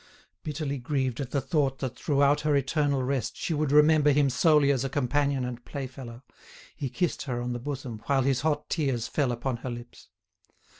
[0.41, 4.71] Bitterly grieved at the thought that throughout her eternal rest she would remember him solely
[4.71, 6.23] as a companion and playfellow,
[6.75, 10.07] he kissed her on the bosom while his hot tears fell upon her lips.